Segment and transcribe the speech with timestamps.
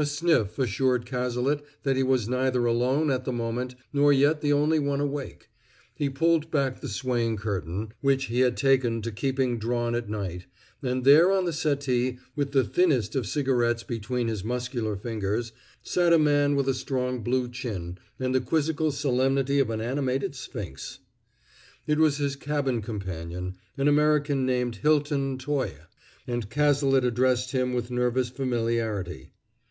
[0.00, 4.52] A sniff assured Cazalet that he was neither alone at the moment nor yet the
[4.52, 5.50] only one awake;
[5.92, 10.46] he pulled back the swaying curtain, which he had taken to keeping drawn at night;
[10.84, 15.50] and there on the settee, with the thinnest of cigarettes between his muscular fingers,
[15.82, 20.36] sat a man with a strong blue chin and the quizzical solemnity of an animated
[20.36, 21.00] sphinx.
[21.88, 25.74] It was his cabin companion, an American named Hilton Toye,
[26.24, 29.32] and Cazalet addressed him with nervous familiarity.